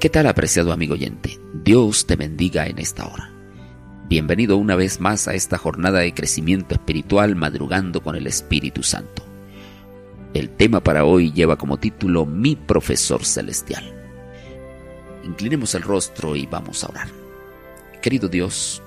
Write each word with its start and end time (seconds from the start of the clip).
¿Qué 0.00 0.08
tal 0.08 0.28
apreciado 0.28 0.72
amigo 0.72 0.94
oyente? 0.94 1.38
Dios 1.52 2.06
te 2.06 2.16
bendiga 2.16 2.66
en 2.66 2.78
esta 2.78 3.06
hora. 3.06 3.30
Bienvenido 4.08 4.56
una 4.56 4.74
vez 4.74 4.98
más 4.98 5.28
a 5.28 5.34
esta 5.34 5.58
jornada 5.58 5.98
de 5.98 6.14
crecimiento 6.14 6.74
espiritual 6.74 7.36
madrugando 7.36 8.02
con 8.02 8.16
el 8.16 8.26
Espíritu 8.26 8.82
Santo. 8.82 9.26
El 10.32 10.48
tema 10.48 10.82
para 10.82 11.04
hoy 11.04 11.32
lleva 11.32 11.58
como 11.58 11.76
título 11.76 12.24
Mi 12.24 12.56
profesor 12.56 13.26
celestial. 13.26 13.92
Inclinemos 15.22 15.74
el 15.74 15.82
rostro 15.82 16.34
y 16.34 16.46
vamos 16.46 16.82
a 16.82 16.88
orar. 16.88 17.08
Querido 18.00 18.28
Dios, 18.28 18.82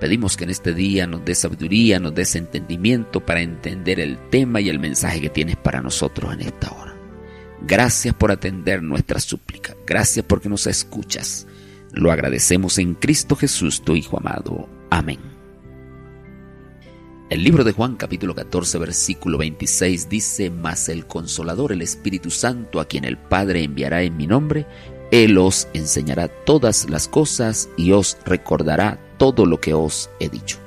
pedimos 0.00 0.38
que 0.38 0.44
en 0.44 0.50
este 0.50 0.72
día 0.72 1.06
nos 1.06 1.26
dé 1.26 1.34
sabiduría, 1.34 2.00
nos 2.00 2.14
des 2.14 2.36
entendimiento 2.36 3.20
para 3.20 3.42
entender 3.42 4.00
el 4.00 4.16
tema 4.30 4.62
y 4.62 4.70
el 4.70 4.78
mensaje 4.78 5.20
que 5.20 5.28
tienes 5.28 5.56
para 5.56 5.82
nosotros 5.82 6.32
en 6.32 6.40
esta 6.40 6.72
hora. 6.72 6.91
Gracias 7.66 8.14
por 8.14 8.32
atender 8.32 8.82
nuestra 8.82 9.20
súplica. 9.20 9.76
Gracias 9.86 10.26
porque 10.26 10.48
nos 10.48 10.66
escuchas. 10.66 11.46
Lo 11.92 12.10
agradecemos 12.10 12.78
en 12.78 12.94
Cristo 12.94 13.36
Jesús, 13.36 13.82
tu 13.82 13.94
Hijo 13.94 14.18
amado. 14.18 14.68
Amén. 14.90 15.20
El 17.30 17.44
libro 17.44 17.62
de 17.64 17.72
Juan 17.72 17.96
capítulo 17.96 18.34
14 18.34 18.78
versículo 18.78 19.38
26 19.38 20.08
dice, 20.08 20.50
Mas 20.50 20.88
el 20.88 21.06
consolador, 21.06 21.72
el 21.72 21.82
Espíritu 21.82 22.30
Santo, 22.30 22.80
a 22.80 22.86
quien 22.86 23.04
el 23.04 23.16
Padre 23.16 23.62
enviará 23.62 24.02
en 24.02 24.16
mi 24.16 24.26
nombre, 24.26 24.66
Él 25.12 25.38
os 25.38 25.68
enseñará 25.72 26.28
todas 26.28 26.90
las 26.90 27.06
cosas 27.08 27.70
y 27.76 27.92
os 27.92 28.18
recordará 28.26 28.98
todo 29.18 29.46
lo 29.46 29.60
que 29.60 29.72
os 29.72 30.10
he 30.18 30.28
dicho. 30.28 30.58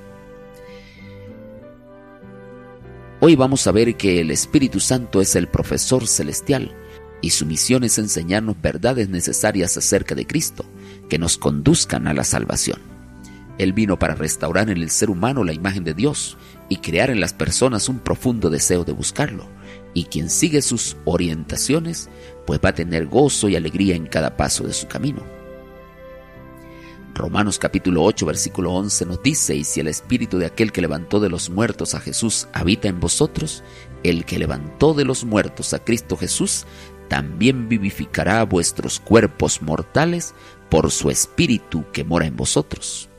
Hoy 3.20 3.36
vamos 3.36 3.68
a 3.68 3.72
ver 3.72 3.96
que 3.96 4.22
el 4.22 4.32
Espíritu 4.32 4.80
Santo 4.80 5.22
es 5.22 5.36
el 5.36 5.48
profesor 5.48 6.08
celestial 6.08 6.74
y 7.22 7.32
su 7.32 7.46
misión 7.46 7.84
es 7.84 7.98
enseñarnos 7.98 8.62
verdades 8.62 9.10
necesarias 9.10 9.78
acerca 9.78 10.16
de 10.16 10.28
Cristo, 10.28 10.66
que 11.10 11.18
nos 11.18 11.38
conduzcan 11.38 12.08
a 12.08 12.14
la 12.14 12.24
salvación. 12.24 12.80
Él 13.58 13.74
vino 13.74 13.98
para 13.98 14.16
restaurar 14.16 14.70
en 14.70 14.78
el 14.78 14.90
ser 14.90 15.10
humano 15.10 15.44
la 15.44 15.54
imagen 15.54 15.84
de 15.84 15.94
Dios 15.94 16.38
y 16.68 16.78
crear 16.78 17.10
en 17.10 17.22
las 17.22 17.34
personas 17.34 17.88
un 17.88 18.00
profundo 18.00 18.50
deseo 18.50 18.84
de 18.84 18.92
buscarlo. 18.92 19.48
Y 19.94 20.06
quien 20.06 20.30
sigue 20.30 20.62
sus 20.62 20.98
orientaciones, 21.06 22.10
pues 22.46 22.60
va 22.64 22.70
a 22.70 22.76
tener 22.76 23.08
gozo 23.08 23.48
y 23.48 23.56
alegría 23.56 23.96
en 23.96 24.08
cada 24.08 24.36
paso 24.36 24.66
de 24.66 24.74
su 24.74 24.88
camino. 24.88 25.24
Romanos 27.14 27.60
capítulo 27.60 28.04
8 28.04 28.26
versículo 28.26 28.74
11 28.74 29.06
nos 29.06 29.24
dice, 29.24 29.56
y 29.56 29.64
si 29.64 29.80
el 29.80 29.88
espíritu 29.88 30.38
de 30.38 30.48
aquel 30.48 30.74
que 30.74 30.82
levantó 30.82 31.22
de 31.22 31.30
los 31.30 31.50
muertos 31.50 31.96
a 31.96 32.02
Jesús 32.02 32.50
habita 32.52 32.90
en 32.90 33.00
vosotros, 33.00 33.64
el 34.04 34.26
que 34.26 34.38
levantó 34.38 34.94
de 34.94 35.06
los 35.06 35.24
muertos 35.24 35.74
a 35.74 35.80
Cristo 35.80 36.18
Jesús 36.18 36.66
también 37.08 37.70
vivificará 37.70 38.44
vuestros 38.44 39.00
cuerpos 39.00 39.62
mortales 39.62 40.34
por 40.70 40.92
su 40.92 41.10
Espíritu 41.10 41.86
que 41.92 42.04
mora 42.04 42.26
en 42.26 42.36
vosotros. 42.36 43.10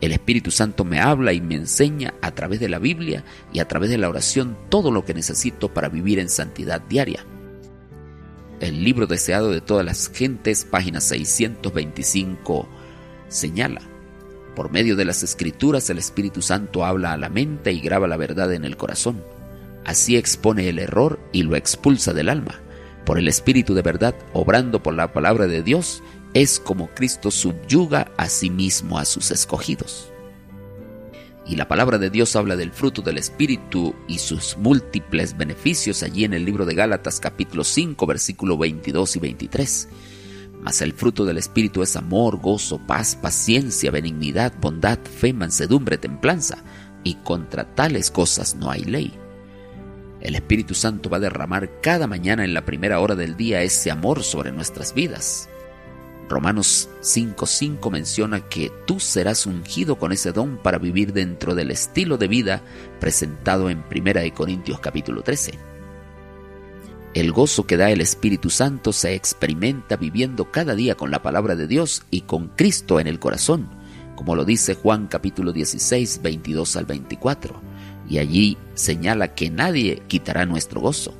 El 0.00 0.12
Espíritu 0.12 0.50
Santo 0.50 0.84
me 0.84 1.00
habla 1.00 1.32
y 1.32 1.40
me 1.40 1.54
enseña 1.54 2.14
a 2.20 2.32
través 2.32 2.60
de 2.60 2.68
la 2.68 2.78
Biblia 2.78 3.24
y 3.52 3.60
a 3.60 3.68
través 3.68 3.90
de 3.90 3.98
la 3.98 4.08
oración 4.08 4.56
todo 4.68 4.90
lo 4.90 5.04
que 5.04 5.14
necesito 5.14 5.72
para 5.72 5.88
vivir 5.88 6.18
en 6.18 6.28
santidad 6.28 6.80
diaria. 6.80 7.24
El 8.60 8.84
libro 8.84 9.06
deseado 9.06 9.50
de 9.50 9.60
todas 9.60 9.84
las 9.84 10.10
gentes, 10.10 10.64
página 10.64 11.00
625, 11.00 12.68
señala, 13.28 13.80
por 14.54 14.70
medio 14.70 14.94
de 14.94 15.04
las 15.04 15.22
escrituras 15.22 15.88
el 15.90 15.98
Espíritu 15.98 16.42
Santo 16.42 16.84
habla 16.84 17.12
a 17.12 17.16
la 17.16 17.28
mente 17.28 17.72
y 17.72 17.80
graba 17.80 18.06
la 18.06 18.16
verdad 18.16 18.52
en 18.52 18.64
el 18.64 18.76
corazón. 18.76 19.22
Así 19.84 20.16
expone 20.16 20.68
el 20.68 20.78
error 20.78 21.20
y 21.32 21.42
lo 21.42 21.56
expulsa 21.56 22.12
del 22.12 22.28
alma. 22.28 22.60
Por 23.04 23.18
el 23.18 23.28
Espíritu 23.28 23.74
de 23.74 23.82
verdad, 23.82 24.14
obrando 24.32 24.82
por 24.82 24.94
la 24.94 25.12
palabra 25.12 25.46
de 25.46 25.62
Dios, 25.62 26.02
es 26.32 26.58
como 26.58 26.88
Cristo 26.88 27.30
subyuga 27.30 28.10
a 28.16 28.28
sí 28.28 28.50
mismo 28.50 28.98
a 28.98 29.04
sus 29.04 29.30
escogidos. 29.30 30.10
Y 31.46 31.56
la 31.56 31.68
palabra 31.68 31.98
de 31.98 32.08
Dios 32.08 32.34
habla 32.36 32.56
del 32.56 32.72
fruto 32.72 33.02
del 33.02 33.18
Espíritu 33.18 33.94
y 34.08 34.18
sus 34.18 34.56
múltiples 34.56 35.36
beneficios 35.36 36.02
allí 36.02 36.24
en 36.24 36.32
el 36.32 36.44
libro 36.46 36.64
de 36.64 36.74
Gálatas 36.74 37.20
capítulo 37.20 37.64
5 37.64 38.06
versículo 38.06 38.56
22 38.56 39.16
y 39.16 39.20
23. 39.20 39.88
Mas 40.62 40.80
el 40.80 40.94
fruto 40.94 41.26
del 41.26 41.36
Espíritu 41.36 41.82
es 41.82 41.94
amor, 41.96 42.40
gozo, 42.40 42.78
paz, 42.86 43.16
paciencia, 43.16 43.90
benignidad, 43.90 44.54
bondad, 44.58 44.98
fe, 44.98 45.34
mansedumbre, 45.34 45.98
templanza, 45.98 46.64
y 47.02 47.16
contra 47.16 47.74
tales 47.74 48.10
cosas 48.10 48.54
no 48.54 48.70
hay 48.70 48.84
ley. 48.84 49.23
El 50.24 50.36
Espíritu 50.36 50.74
Santo 50.74 51.10
va 51.10 51.18
a 51.18 51.20
derramar 51.20 51.82
cada 51.82 52.06
mañana 52.06 52.46
en 52.46 52.54
la 52.54 52.64
primera 52.64 52.98
hora 52.98 53.14
del 53.14 53.36
día 53.36 53.60
ese 53.60 53.90
amor 53.90 54.22
sobre 54.22 54.52
nuestras 54.52 54.94
vidas. 54.94 55.50
Romanos 56.30 56.88
5:5 57.02 57.90
menciona 57.90 58.40
que 58.40 58.72
tú 58.86 59.00
serás 59.00 59.44
ungido 59.44 59.96
con 59.96 60.12
ese 60.12 60.32
don 60.32 60.56
para 60.56 60.78
vivir 60.78 61.12
dentro 61.12 61.54
del 61.54 61.70
estilo 61.70 62.16
de 62.16 62.28
vida 62.28 62.62
presentado 63.00 63.68
en 63.68 63.84
1 63.90 64.32
Corintios 64.32 64.80
capítulo 64.80 65.20
13. 65.20 65.58
El 67.12 67.30
gozo 67.30 67.66
que 67.66 67.76
da 67.76 67.90
el 67.90 68.00
Espíritu 68.00 68.48
Santo 68.48 68.94
se 68.94 69.14
experimenta 69.14 69.96
viviendo 69.96 70.50
cada 70.50 70.74
día 70.74 70.94
con 70.94 71.10
la 71.10 71.22
palabra 71.22 71.54
de 71.54 71.66
Dios 71.66 72.02
y 72.10 72.22
con 72.22 72.48
Cristo 72.48 72.98
en 72.98 73.08
el 73.08 73.18
corazón, 73.18 73.68
como 74.16 74.34
lo 74.36 74.46
dice 74.46 74.74
Juan 74.74 75.06
capítulo 75.06 75.52
16, 75.52 76.22
22 76.22 76.76
al 76.76 76.86
24 76.86 77.73
y 78.08 78.18
allí 78.18 78.58
señala 78.74 79.34
que 79.34 79.50
nadie 79.50 80.02
quitará 80.08 80.46
nuestro 80.46 80.80
gozo. 80.80 81.14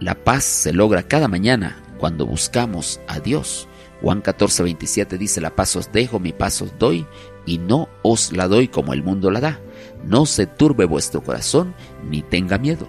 La 0.00 0.14
paz 0.14 0.44
se 0.44 0.72
logra 0.72 1.04
cada 1.04 1.28
mañana 1.28 1.82
cuando 1.98 2.26
buscamos 2.26 3.00
a 3.08 3.20
Dios. 3.20 3.68
Juan 4.02 4.20
14, 4.20 4.62
27 4.62 5.16
dice, 5.16 5.40
la 5.40 5.56
paz 5.56 5.74
os 5.76 5.90
dejo, 5.90 6.20
mi 6.20 6.32
paz 6.32 6.60
os 6.60 6.78
doy, 6.78 7.06
y 7.46 7.58
no 7.58 7.88
os 8.02 8.32
la 8.32 8.46
doy 8.46 8.68
como 8.68 8.92
el 8.92 9.02
mundo 9.02 9.30
la 9.30 9.40
da. 9.40 9.60
No 10.04 10.26
se 10.26 10.46
turbe 10.46 10.84
vuestro 10.84 11.22
corazón, 11.22 11.74
ni 12.08 12.22
tenga 12.22 12.58
miedo. 12.58 12.86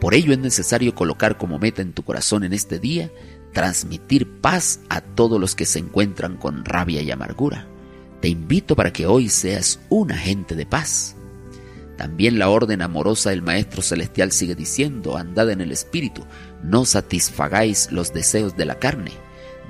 Por 0.00 0.14
ello 0.14 0.32
es 0.32 0.38
necesario 0.38 0.94
colocar 0.94 1.36
como 1.36 1.58
meta 1.58 1.82
en 1.82 1.92
tu 1.92 2.04
corazón 2.04 2.44
en 2.44 2.52
este 2.52 2.78
día 2.78 3.10
transmitir 3.52 4.40
paz 4.40 4.80
a 4.88 5.00
todos 5.00 5.40
los 5.40 5.54
que 5.54 5.66
se 5.66 5.78
encuentran 5.78 6.36
con 6.36 6.64
rabia 6.64 7.02
y 7.02 7.10
amargura. 7.10 7.66
Te 8.20 8.28
invito 8.28 8.74
para 8.74 8.92
que 8.92 9.06
hoy 9.06 9.28
seas 9.28 9.78
un 9.88 10.10
agente 10.10 10.56
de 10.56 10.66
paz. 10.66 11.14
También 11.96 12.38
la 12.38 12.48
orden 12.48 12.82
amorosa 12.82 13.30
del 13.30 13.42
Maestro 13.42 13.82
Celestial 13.82 14.32
sigue 14.32 14.54
diciendo, 14.54 15.16
andad 15.16 15.50
en 15.50 15.60
el 15.60 15.72
Espíritu, 15.72 16.24
no 16.62 16.84
satisfagáis 16.84 17.90
los 17.92 18.12
deseos 18.12 18.56
de 18.56 18.64
la 18.64 18.78
carne. 18.78 19.12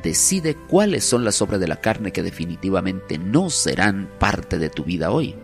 Decide 0.02 0.54
cuáles 0.68 1.04
son 1.04 1.24
las 1.24 1.42
obras 1.42 1.60
de 1.60 1.68
la 1.68 1.80
carne 1.80 2.12
que 2.12 2.22
definitivamente 2.22 3.18
no 3.18 3.50
serán 3.50 4.08
parte 4.18 4.58
de 4.58 4.70
tu 4.70 4.84
vida 4.84 5.10
hoy. 5.10 5.34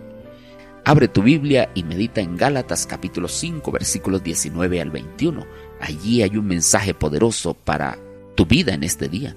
Abre 0.84 1.08
tu 1.08 1.22
Biblia 1.22 1.70
y 1.74 1.82
medita 1.82 2.20
en 2.20 2.36
Gálatas 2.36 2.86
capítulo 2.86 3.28
5 3.28 3.72
versículos 3.72 4.22
19 4.22 4.80
al 4.80 4.90
21. 4.90 5.46
Allí 5.80 6.22
hay 6.22 6.36
un 6.36 6.46
mensaje 6.46 6.92
poderoso 6.92 7.54
para 7.54 7.98
tu 8.34 8.44
vida 8.44 8.74
en 8.74 8.84
este 8.84 9.08
día. 9.08 9.34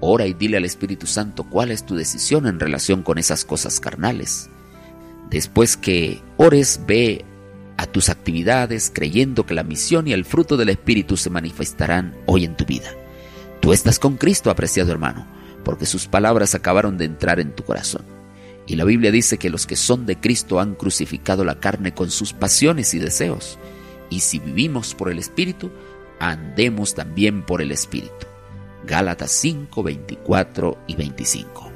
Ora 0.00 0.26
y 0.26 0.32
dile 0.32 0.56
al 0.56 0.64
Espíritu 0.64 1.06
Santo 1.06 1.44
cuál 1.44 1.70
es 1.70 1.84
tu 1.84 1.94
decisión 1.94 2.46
en 2.46 2.58
relación 2.58 3.02
con 3.02 3.18
esas 3.18 3.44
cosas 3.44 3.80
carnales. 3.80 4.48
Después 5.30 5.76
que 5.76 6.20
ores, 6.38 6.80
ve 6.86 7.24
a 7.76 7.86
tus 7.86 8.08
actividades 8.08 8.90
creyendo 8.92 9.46
que 9.46 9.54
la 9.54 9.62
misión 9.62 10.08
y 10.08 10.12
el 10.12 10.24
fruto 10.24 10.56
del 10.56 10.70
Espíritu 10.70 11.16
se 11.16 11.30
manifestarán 11.30 12.14
hoy 12.26 12.44
en 12.44 12.56
tu 12.56 12.64
vida. 12.64 12.90
Tú 13.60 13.72
estás 13.72 13.98
con 13.98 14.16
Cristo, 14.16 14.50
apreciado 14.50 14.90
hermano, 14.90 15.26
porque 15.64 15.86
sus 15.86 16.06
palabras 16.06 16.54
acabaron 16.54 16.96
de 16.96 17.04
entrar 17.04 17.40
en 17.40 17.54
tu 17.54 17.62
corazón. 17.62 18.02
Y 18.66 18.76
la 18.76 18.84
Biblia 18.84 19.10
dice 19.10 19.38
que 19.38 19.50
los 19.50 19.66
que 19.66 19.76
son 19.76 20.06
de 20.06 20.16
Cristo 20.16 20.60
han 20.60 20.74
crucificado 20.74 21.44
la 21.44 21.60
carne 21.60 21.92
con 21.92 22.10
sus 22.10 22.32
pasiones 22.32 22.94
y 22.94 22.98
deseos. 22.98 23.58
Y 24.08 24.20
si 24.20 24.38
vivimos 24.38 24.94
por 24.94 25.10
el 25.10 25.18
Espíritu, 25.18 25.70
andemos 26.18 26.94
también 26.94 27.44
por 27.44 27.62
el 27.62 27.72
Espíritu. 27.72 28.29
Gálatas 28.86 29.30
5, 29.32 29.82
24 29.82 30.78
y 30.86 30.96
25. 30.96 31.70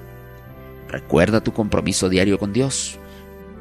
Recuerda 0.88 1.42
tu 1.42 1.52
compromiso 1.52 2.08
diario 2.08 2.38
con 2.38 2.52
Dios. 2.52 2.98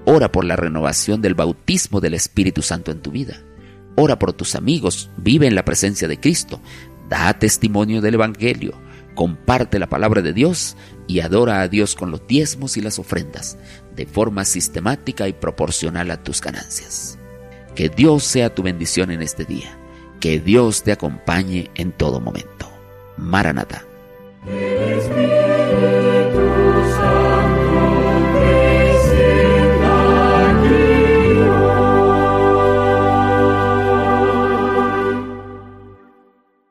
Ora 0.05 0.31
por 0.31 0.45
la 0.45 0.55
renovación 0.55 1.21
del 1.21 1.33
bautismo 1.33 2.01
del 2.01 2.13
Espíritu 2.13 2.61
Santo 2.61 2.91
en 2.91 3.01
tu 3.01 3.11
vida. 3.11 3.41
Ora 3.95 4.17
por 4.19 4.33
tus 4.33 4.55
amigos, 4.55 5.09
vive 5.17 5.47
en 5.47 5.55
la 5.55 5.65
presencia 5.65 6.07
de 6.07 6.19
Cristo, 6.19 6.59
da 7.09 7.33
testimonio 7.33 8.01
del 8.01 8.15
Evangelio, 8.15 8.73
comparte 9.13 9.79
la 9.79 9.87
palabra 9.87 10.21
de 10.21 10.33
Dios 10.33 10.75
y 11.07 11.19
adora 11.19 11.61
a 11.61 11.67
Dios 11.67 11.95
con 11.95 12.11
los 12.11 12.25
diezmos 12.27 12.75
y 12.77 12.81
las 12.81 12.97
ofrendas, 12.97 13.57
de 13.95 14.05
forma 14.05 14.45
sistemática 14.45 15.27
y 15.27 15.33
proporcional 15.33 16.09
a 16.11 16.23
tus 16.23 16.41
ganancias. 16.41 17.19
Que 17.75 17.89
Dios 17.89 18.23
sea 18.23 18.53
tu 18.53 18.63
bendición 18.63 19.11
en 19.11 19.21
este 19.21 19.45
día, 19.45 19.77
que 20.19 20.39
Dios 20.39 20.83
te 20.83 20.91
acompañe 20.91 21.69
en 21.75 21.91
todo 21.91 22.19
momento. 22.19 22.72
Maranata. 23.23 23.92